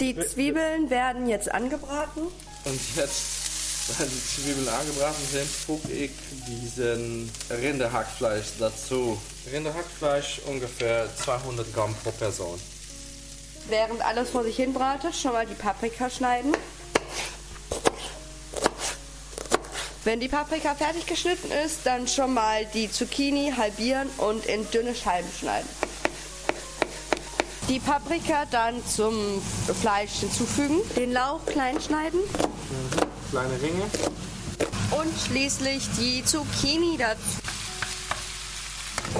Die 0.00 0.18
Zwiebeln 0.18 0.90
werden 0.90 1.28
jetzt 1.28 1.50
angebraten. 1.50 2.22
Und 2.66 2.96
jetzt, 2.96 3.98
wenn 3.98 4.08
die 4.08 4.22
Zwiebeln 4.22 4.68
angebraten 4.68 5.24
sind, 5.30 5.46
füge 5.46 5.92
ich 5.94 6.10
diesen 6.46 7.30
Rinderhackfleisch 7.48 8.58
dazu. 8.58 9.18
Rinderhackfleisch 9.50 10.42
ungefähr 10.46 11.08
200 11.16 11.72
Gramm 11.72 11.94
pro 12.02 12.10
Person. 12.10 12.60
Während 13.68 14.04
alles 14.04 14.28
vor 14.28 14.42
sich 14.42 14.56
hin 14.56 14.74
bratet, 14.74 15.14
schon 15.14 15.32
mal 15.32 15.46
die 15.46 15.54
Paprika 15.54 16.10
schneiden. 16.10 16.52
Wenn 20.04 20.18
die 20.18 20.28
Paprika 20.28 20.74
fertig 20.74 21.06
geschnitten 21.06 21.50
ist, 21.64 21.80
dann 21.84 22.08
schon 22.08 22.34
mal 22.34 22.66
die 22.74 22.90
Zucchini 22.90 23.52
halbieren 23.56 24.08
und 24.18 24.44
in 24.46 24.68
dünne 24.70 24.94
Scheiben 24.94 25.28
schneiden. 25.38 25.68
Die 27.68 27.78
Paprika 27.78 28.44
dann 28.50 28.84
zum 28.84 29.14
Fleisch 29.80 30.10
hinzufügen, 30.20 30.78
den 30.96 31.12
Lauch 31.12 31.44
klein 31.46 31.80
schneiden 31.80 32.20
Mhm. 32.20 33.30
Kleine 33.30 33.62
Ringe. 33.62 33.84
und 34.90 35.12
schließlich 35.26 35.84
die 35.98 36.24
Zucchini 36.24 36.96
dazu. 36.98 37.20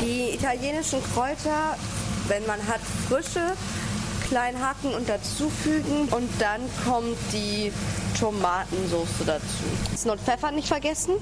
Die 0.01 0.31
italienischen 0.35 1.01
Kräuter, 1.15 1.77
wenn 2.29 2.45
man 2.47 2.67
hat, 2.67 2.81
frische, 3.09 3.55
klein 4.33 4.67
hacken 4.67 4.95
und 4.95 5.11
dazufügen 5.11 6.09
und 6.11 6.31
dann 6.39 6.62
kommt 6.87 7.19
die 7.35 7.71
Tomatensauce 8.19 9.26
dazu. 9.26 9.45
Salz 9.95 10.06
und 10.06 10.21
Pfeffer 10.23 10.50
nicht 10.52 10.69
vergessen. 10.69 11.17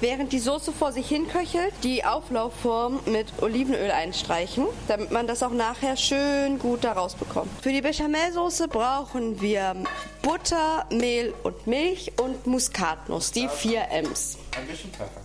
Während 0.00 0.30
die 0.30 0.38
Soße 0.38 0.70
vor 0.70 0.92
sich 0.92 1.08
hin 1.08 1.28
köchelt, 1.28 1.72
die 1.82 2.04
Auflaufform 2.04 3.00
mit 3.06 3.42
Olivenöl 3.42 3.90
einstreichen, 3.90 4.66
damit 4.86 5.10
man 5.12 5.26
das 5.26 5.42
auch 5.42 5.52
nachher 5.52 5.96
schön 5.96 6.58
gut 6.58 6.84
da 6.84 6.92
rausbekommt. 6.92 7.48
Für 7.62 7.72
die 7.72 7.80
Bechamelsoße 7.80 8.68
brauchen 8.68 9.40
wir 9.40 9.76
Butter, 10.20 10.84
Mehl 10.90 11.32
und 11.42 11.66
Milch 11.66 12.12
und 12.20 12.46
Muskatnuss, 12.46 13.32
die 13.32 13.48
4 13.48 13.88
M's. 13.92 14.36
Ein 14.58 14.66
bisschen 14.66 14.90
Pfeffer. 14.90 15.20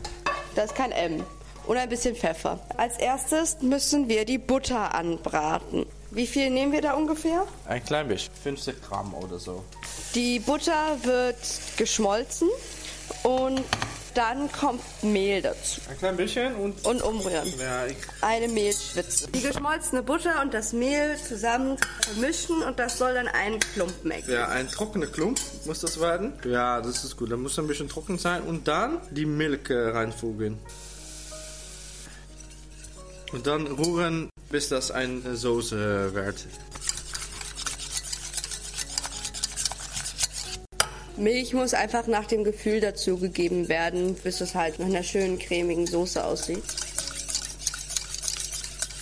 Das 0.56 0.66
ist 0.68 0.76
kein 0.76 0.94
M. 0.94 1.26
Und 1.68 1.76
ein 1.76 1.90
bisschen 1.90 2.16
Pfeffer. 2.16 2.60
Als 2.78 2.98
erstes 2.98 3.58
müssen 3.62 4.08
wir 4.08 4.24
die 4.24 4.38
Butter 4.38 4.96
anbraten. 4.96 5.86
Wie 6.16 6.28
viel 6.28 6.50
nehmen 6.50 6.72
wir 6.72 6.82
da 6.82 6.94
ungefähr? 6.94 7.46
Ein 7.68 7.84
klein 7.84 8.08
bisschen. 8.08 8.34
50 8.42 8.82
Gramm 8.82 9.14
oder 9.14 9.38
so. 9.38 9.66
Die 10.16 10.40
Butter 10.40 10.98
wird 11.04 11.36
geschmolzen 11.76 12.48
und 13.24 13.62
dann 14.14 14.50
kommt 14.50 14.82
Mehl 15.04 15.42
dazu. 15.42 15.82
Ein 15.90 15.98
klein 15.98 16.16
bisschen 16.16 16.56
und. 16.56 16.86
Und 16.86 17.02
umrühren. 17.02 17.54
Ja, 17.60 17.86
ich. 17.86 17.98
Eine 18.22 18.48
Mehlschwitze. 18.48 19.28
Die 19.28 19.42
geschmolzene 19.42 20.04
Butter 20.04 20.42
und 20.42 20.54
das 20.54 20.72
Mehl 20.72 21.18
zusammen 21.18 21.78
vermischen 22.00 22.64
und 22.64 22.80
das 22.80 22.98
soll 22.98 23.14
dann 23.14 23.28
ein 23.28 23.60
Klumpen 23.60 24.10
ergeben. 24.12 24.32
Ja, 24.32 24.48
ein 24.48 24.72
trockener 24.72 25.08
Klump 25.08 25.38
muss 25.66 25.82
das 25.82 26.00
werden. 26.00 26.32
Ja, 26.46 26.80
das 26.80 27.04
ist 27.04 27.18
gut. 27.18 27.30
Dann 27.30 27.42
muss 27.42 27.60
ein 27.60 27.68
bisschen 27.68 27.90
trocken 27.90 28.18
sein. 28.18 28.42
Und 28.44 28.70
dann 28.70 29.02
die 29.12 29.26
Milch 29.26 29.70
äh, 29.70 29.90
reinfügen. 29.90 30.60
Und 33.34 33.48
dann 33.48 33.68
rühren, 33.68 34.30
bis 34.50 34.70
das 34.70 34.92
eine 34.92 35.36
Soße 35.36 36.14
wird. 36.14 36.46
Milch 41.18 41.54
muss 41.54 41.74
einfach 41.74 42.08
nach 42.08 42.26
dem 42.26 42.44
Gefühl 42.44 42.82
dazugegeben 42.82 43.70
werden, 43.70 44.16
bis 44.16 44.42
es 44.42 44.54
halt 44.54 44.80
nach 44.80 44.88
einer 44.88 45.04
schönen 45.04 45.40
cremigen 45.40 45.88
Soße 45.88 46.24
aussieht. 46.24 46.85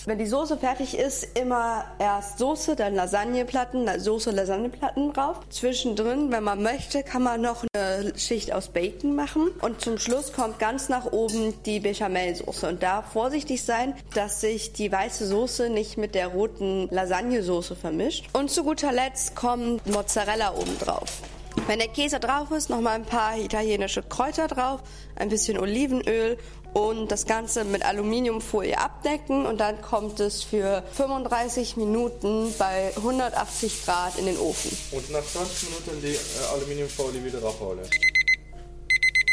Wenn 0.06 0.18
die 0.18 0.26
Soße 0.26 0.58
fertig 0.58 0.98
ist, 0.98 1.26
immer 1.40 1.86
erst 1.98 2.38
Soße, 2.38 2.76
dann 2.76 2.94
Lasagneplatten, 2.94 3.88
Soße, 4.02 4.32
Lasagneplatten 4.32 5.14
drauf. 5.14 5.40
Zwischendrin, 5.50 6.30
wenn 6.30 6.44
man 6.44 6.62
möchte, 6.62 7.04
kann 7.04 7.24
man 7.24 7.40
noch 7.40 7.64
eine 7.74 8.12
Schicht 8.18 8.52
aus 8.52 8.68
Bacon 8.68 9.16
machen. 9.16 9.48
Und 9.62 9.80
zum 9.80 9.98
Schluss 9.98 10.34
kommt 10.34 10.60
ganz 10.60 10.90
nach 10.90 11.06
oben 11.14 11.54
die 11.64 11.80
Bechamelsoße. 11.80 12.68
Und 12.68 12.84
da 12.84 13.02
vorsichtig 13.02 13.64
sein, 13.64 13.96
dass 14.14 14.42
sich 14.42 14.74
die 14.74 14.92
weiße 14.92 15.26
Soße 15.26 15.70
nicht 15.70 15.98
mit 15.98 16.16
der 16.16 16.28
roten 16.28 16.90
Lasagnesoße 16.92 17.78
vermischt. 17.78 18.26
Und 18.34 18.52
zu 18.52 18.66
guter 18.66 18.92
Letzt 18.92 19.38
kommt 19.38 19.88
Mozzarella 19.88 20.54
oben 20.54 20.78
drauf. 20.80 21.22
Wenn 21.68 21.80
der 21.80 21.88
Käse 21.88 22.20
drauf 22.20 22.52
ist, 22.52 22.70
nochmal 22.70 22.96
ein 22.96 23.06
paar 23.06 23.38
italienische 23.38 24.04
Kräuter 24.04 24.48
drauf, 24.48 24.82
ein 25.16 25.30
bisschen 25.30 25.58
Olivenöl 25.58 26.38
und 26.74 27.12
das 27.12 27.26
Ganze 27.26 27.64
mit 27.64 27.86
Aluminiumfolie 27.86 28.78
abdecken 28.78 29.46
und 29.46 29.60
dann 29.60 29.82
kommt 29.82 30.20
es 30.20 30.44
für 30.44 30.84
35 30.94 31.78
Minuten 31.78 32.54
bei 32.58 32.92
180 32.96 33.86
Grad 33.86 34.18
in 34.18 34.26
den 34.26 34.38
Ofen. 34.38 34.76
Und 34.92 35.10
nach 35.12 35.24
20 35.24 35.70
Minuten 35.70 36.02
die 36.02 36.14
äh, 36.14 36.54
Aluminiumfolie 36.56 37.24
wieder 37.24 37.42
raufholen. 37.42 37.86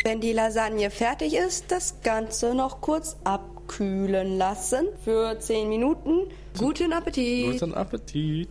Wenn 0.04 0.20
die 0.20 0.32
Lasagne 0.32 0.90
fertig 0.90 1.34
ist, 1.34 1.70
das 1.70 2.00
Ganze 2.02 2.54
noch 2.54 2.80
kurz 2.80 3.16
abkühlen 3.24 4.38
lassen 4.38 4.88
für 5.04 5.38
10 5.38 5.68
Minuten. 5.68 6.30
Guten 6.58 6.92
Appetit! 6.92 7.52
Guten 7.52 7.74
Appetit! 7.74 8.48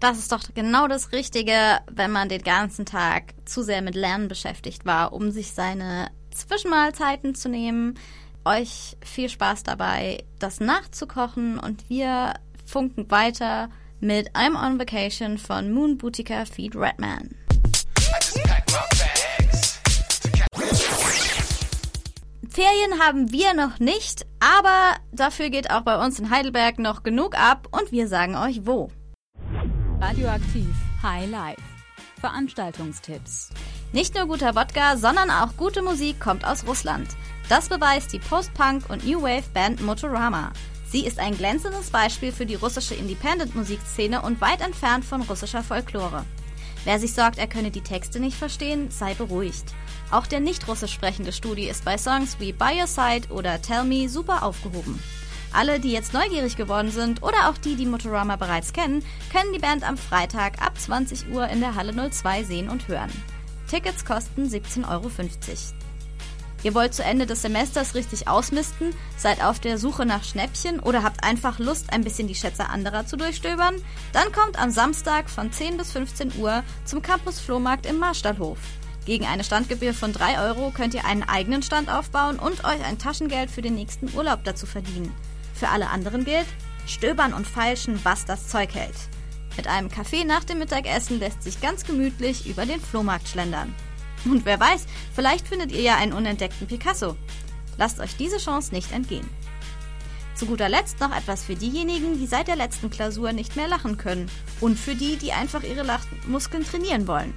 Das 0.00 0.18
ist 0.18 0.30
doch 0.30 0.42
genau 0.54 0.86
das 0.86 1.10
Richtige, 1.10 1.80
wenn 1.90 2.12
man 2.12 2.28
den 2.28 2.42
ganzen 2.42 2.86
Tag 2.86 3.34
zu 3.44 3.64
sehr 3.64 3.82
mit 3.82 3.96
Lernen 3.96 4.28
beschäftigt 4.28 4.86
war, 4.86 5.12
um 5.12 5.32
sich 5.32 5.52
seine 5.52 6.10
Zwischenmahlzeiten 6.38 7.34
zu 7.34 7.48
nehmen. 7.48 7.98
Euch 8.44 8.96
viel 9.04 9.28
Spaß 9.28 9.62
dabei, 9.62 10.24
das 10.38 10.60
nachzukochen 10.60 11.58
und 11.58 11.88
wir 11.88 12.34
funken 12.64 13.10
weiter 13.10 13.68
mit 14.00 14.30
I'm 14.34 14.56
on 14.56 14.78
Vacation 14.78 15.38
von 15.38 15.72
Moon 15.72 15.98
Boutica 15.98 16.44
Feed 16.44 16.76
Redman. 16.76 17.34
Ferien 22.48 23.00
haben 23.00 23.30
wir 23.30 23.54
noch 23.54 23.78
nicht, 23.78 24.26
aber 24.40 24.96
dafür 25.12 25.50
geht 25.50 25.70
auch 25.70 25.82
bei 25.82 26.04
uns 26.04 26.18
in 26.18 26.30
Heidelberg 26.30 26.78
noch 26.78 27.02
genug 27.02 27.38
ab 27.38 27.68
und 27.70 27.92
wir 27.92 28.08
sagen 28.08 28.34
euch 28.36 28.66
wo. 28.66 28.90
Radioaktiv 30.00 30.74
High 31.02 31.30
Life. 31.30 31.62
Veranstaltungstipps. 32.20 33.50
Nicht 33.92 34.14
nur 34.14 34.26
guter 34.26 34.54
Wodka, 34.54 34.98
sondern 34.98 35.30
auch 35.30 35.56
gute 35.56 35.80
Musik 35.80 36.20
kommt 36.20 36.44
aus 36.44 36.66
Russland. 36.66 37.08
Das 37.48 37.70
beweist 37.70 38.12
die 38.12 38.18
Post-Punk 38.18 38.90
und 38.90 39.06
New 39.06 39.22
Wave 39.22 39.48
Band 39.54 39.80
Motorama. 39.80 40.52
Sie 40.90 41.06
ist 41.06 41.18
ein 41.18 41.36
glänzendes 41.36 41.88
Beispiel 41.88 42.30
für 42.30 42.44
die 42.44 42.54
russische 42.54 42.94
Independent-Musikszene 42.94 44.20
und 44.20 44.42
weit 44.42 44.60
entfernt 44.60 45.06
von 45.06 45.22
russischer 45.22 45.62
Folklore. 45.62 46.26
Wer 46.84 46.98
sich 46.98 47.14
sorgt, 47.14 47.38
er 47.38 47.46
könne 47.46 47.70
die 47.70 47.80
Texte 47.80 48.20
nicht 48.20 48.36
verstehen, 48.36 48.90
sei 48.90 49.14
beruhigt. 49.14 49.74
Auch 50.10 50.26
der 50.26 50.40
nicht 50.40 50.68
russisch 50.68 50.92
sprechende 50.92 51.32
Studi 51.32 51.66
ist 51.66 51.84
bei 51.84 51.96
Songs 51.96 52.36
wie 52.40 52.52
By 52.52 52.80
Your 52.80 52.86
Side 52.86 53.28
oder 53.30 53.60
Tell 53.62 53.84
Me 53.84 54.08
super 54.10 54.42
aufgehoben. 54.42 55.02
Alle, 55.52 55.80
die 55.80 55.92
jetzt 55.92 56.12
neugierig 56.12 56.56
geworden 56.56 56.90
sind 56.90 57.22
oder 57.22 57.48
auch 57.48 57.56
die, 57.56 57.74
die 57.74 57.86
Motorama 57.86 58.36
bereits 58.36 58.74
kennen, 58.74 59.02
können 59.32 59.54
die 59.54 59.58
Band 59.58 59.82
am 59.82 59.96
Freitag 59.96 60.60
ab 60.60 60.78
20 60.78 61.30
Uhr 61.30 61.48
in 61.48 61.60
der 61.60 61.74
Halle 61.74 61.94
02 62.10 62.44
sehen 62.44 62.68
und 62.68 62.86
hören. 62.88 63.10
Tickets 63.68 64.04
kosten 64.04 64.44
17,50 64.44 64.88
Euro. 64.88 65.10
Ihr 66.64 66.74
wollt 66.74 66.92
zu 66.92 67.04
Ende 67.04 67.26
des 67.26 67.42
Semesters 67.42 67.94
richtig 67.94 68.26
ausmisten, 68.26 68.92
seid 69.16 69.44
auf 69.44 69.60
der 69.60 69.78
Suche 69.78 70.04
nach 70.04 70.24
Schnäppchen 70.24 70.80
oder 70.80 71.04
habt 71.04 71.22
einfach 71.22 71.60
Lust, 71.60 71.92
ein 71.92 72.02
bisschen 72.02 72.26
die 72.26 72.34
Schätze 72.34 72.68
anderer 72.68 73.06
zu 73.06 73.16
durchstöbern? 73.16 73.76
Dann 74.12 74.32
kommt 74.32 74.58
am 74.58 74.70
Samstag 74.70 75.30
von 75.30 75.52
10 75.52 75.76
bis 75.76 75.92
15 75.92 76.32
Uhr 76.38 76.64
zum 76.84 77.00
Campus 77.00 77.38
Flohmarkt 77.38 77.86
im 77.86 77.98
Marstallhof. 77.98 78.58
Gegen 79.04 79.24
eine 79.24 79.44
Standgebühr 79.44 79.94
von 79.94 80.12
3 80.12 80.48
Euro 80.48 80.70
könnt 80.70 80.94
ihr 80.94 81.04
einen 81.04 81.22
eigenen 81.22 81.62
Stand 81.62 81.90
aufbauen 81.90 82.38
und 82.38 82.64
euch 82.64 82.84
ein 82.84 82.98
Taschengeld 82.98 83.50
für 83.50 83.62
den 83.62 83.74
nächsten 83.74 84.12
Urlaub 84.16 84.42
dazu 84.44 84.66
verdienen. 84.66 85.14
Für 85.54 85.68
alle 85.68 85.90
anderen 85.90 86.24
gilt, 86.24 86.46
stöbern 86.86 87.32
und 87.32 87.46
feilschen, 87.46 88.00
was 88.02 88.24
das 88.24 88.48
Zeug 88.48 88.74
hält. 88.74 88.96
Mit 89.58 89.66
einem 89.66 89.90
Kaffee 89.90 90.24
nach 90.24 90.44
dem 90.44 90.60
Mittagessen 90.60 91.18
lässt 91.18 91.42
sich 91.42 91.60
ganz 91.60 91.84
gemütlich 91.84 92.46
über 92.46 92.64
den 92.64 92.80
Flohmarkt 92.80 93.26
schlendern. 93.26 93.74
Und 94.24 94.46
wer 94.46 94.60
weiß, 94.60 94.86
vielleicht 95.12 95.48
findet 95.48 95.72
ihr 95.72 95.80
ja 95.80 95.96
einen 95.96 96.12
unentdeckten 96.12 96.68
Picasso. 96.68 97.16
Lasst 97.76 97.98
euch 97.98 98.16
diese 98.16 98.38
Chance 98.38 98.72
nicht 98.72 98.92
entgehen. 98.92 99.28
Zu 100.36 100.46
guter 100.46 100.68
Letzt 100.68 101.00
noch 101.00 101.14
etwas 101.14 101.42
für 101.42 101.56
diejenigen, 101.56 102.20
die 102.20 102.28
seit 102.28 102.46
der 102.46 102.54
letzten 102.54 102.88
Klausur 102.88 103.32
nicht 103.32 103.56
mehr 103.56 103.66
lachen 103.66 103.96
können 103.96 104.30
und 104.60 104.78
für 104.78 104.94
die, 104.94 105.16
die 105.16 105.32
einfach 105.32 105.64
ihre 105.64 105.82
Lachmuskeln 105.82 106.64
trainieren 106.64 107.08
wollen. 107.08 107.34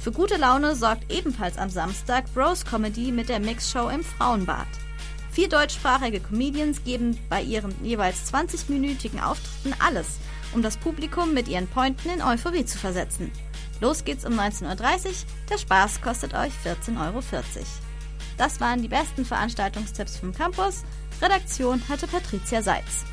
Für 0.00 0.12
gute 0.12 0.36
Laune 0.36 0.76
sorgt 0.76 1.12
ebenfalls 1.12 1.58
am 1.58 1.70
Samstag 1.70 2.32
Bros 2.34 2.64
Comedy 2.64 3.10
mit 3.10 3.28
der 3.28 3.40
Mixshow 3.40 3.88
im 3.88 4.04
Frauenbad. 4.04 4.68
Vier 5.32 5.48
deutschsprachige 5.48 6.20
Comedians 6.20 6.84
geben 6.84 7.18
bei 7.28 7.42
ihren 7.42 7.74
jeweils 7.84 8.32
20-minütigen 8.32 9.20
Auftritten 9.20 9.74
alles, 9.80 10.20
um 10.54 10.62
das 10.62 10.76
Publikum 10.76 11.34
mit 11.34 11.48
ihren 11.48 11.66
Pointen 11.68 12.10
in 12.10 12.22
Euphorie 12.22 12.64
zu 12.64 12.78
versetzen. 12.78 13.30
Los 13.80 14.04
geht's 14.04 14.24
um 14.24 14.38
19.30 14.38 14.64
Uhr, 14.68 15.12
der 15.50 15.58
Spaß 15.58 16.00
kostet 16.00 16.34
euch 16.34 16.52
14,40 16.64 17.06
Euro. 17.06 17.22
Das 18.38 18.60
waren 18.60 18.82
die 18.82 18.88
besten 18.88 19.24
Veranstaltungstipps 19.24 20.16
vom 20.16 20.32
Campus. 20.32 20.84
Redaktion 21.20 21.82
hatte 21.88 22.06
Patricia 22.06 22.62
Seitz. 22.62 23.04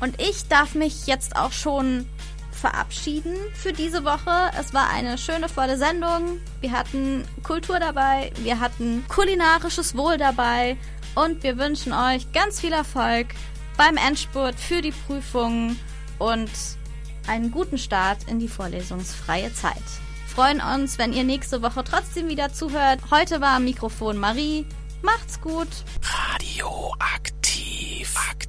Und 0.00 0.20
ich 0.20 0.46
darf 0.48 0.74
mich 0.74 1.06
jetzt 1.06 1.36
auch 1.36 1.52
schon 1.52 2.06
verabschieden 2.52 3.34
für 3.54 3.72
diese 3.72 4.04
Woche. 4.04 4.50
Es 4.58 4.74
war 4.74 4.90
eine 4.90 5.18
schöne 5.18 5.48
volle 5.48 5.76
Sendung. 5.76 6.40
Wir 6.60 6.72
hatten 6.72 7.24
Kultur 7.42 7.78
dabei, 7.78 8.32
wir 8.38 8.60
hatten 8.60 9.04
kulinarisches 9.08 9.96
Wohl 9.96 10.18
dabei 10.18 10.76
und 11.14 11.42
wir 11.42 11.58
wünschen 11.58 11.92
euch 11.92 12.30
ganz 12.32 12.60
viel 12.60 12.72
Erfolg 12.72 13.28
beim 13.78 13.96
Endspurt 13.96 14.56
für 14.56 14.82
die 14.82 14.90
Prüfungen 14.90 15.80
und 16.18 16.50
einen 17.26 17.50
guten 17.50 17.78
Start 17.78 18.18
in 18.28 18.40
die 18.40 18.48
vorlesungsfreie 18.48 19.54
Zeit. 19.54 19.82
Freuen 20.26 20.60
uns, 20.60 20.98
wenn 20.98 21.14
ihr 21.14 21.24
nächste 21.24 21.62
Woche 21.62 21.82
trotzdem 21.84 22.28
wieder 22.28 22.52
zuhört. 22.52 23.00
Heute 23.10 23.40
war 23.40 23.56
am 23.56 23.64
Mikrofon 23.64 24.18
Marie. 24.18 24.66
Macht's 25.00 25.40
gut. 25.40 25.68
Radioaktiv. 26.02 28.14
Aktiv. 28.30 28.48